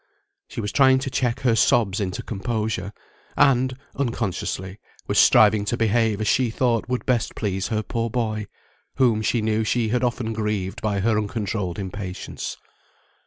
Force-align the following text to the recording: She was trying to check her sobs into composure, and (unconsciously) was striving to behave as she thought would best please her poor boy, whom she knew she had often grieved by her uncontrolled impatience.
She 0.47 0.61
was 0.61 0.71
trying 0.71 0.97
to 0.97 1.11
check 1.11 1.41
her 1.41 1.55
sobs 1.55 1.99
into 1.99 2.23
composure, 2.23 2.91
and 3.37 3.77
(unconsciously) 3.95 4.79
was 5.05 5.19
striving 5.19 5.63
to 5.65 5.77
behave 5.77 6.19
as 6.21 6.27
she 6.27 6.49
thought 6.49 6.89
would 6.89 7.05
best 7.05 7.35
please 7.35 7.67
her 7.67 7.83
poor 7.83 8.09
boy, 8.09 8.47
whom 8.95 9.21
she 9.21 9.43
knew 9.43 9.63
she 9.63 9.89
had 9.89 10.03
often 10.03 10.33
grieved 10.33 10.81
by 10.81 11.01
her 11.01 11.19
uncontrolled 11.19 11.77
impatience. 11.77 12.57